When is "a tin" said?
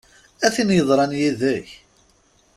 0.45-0.69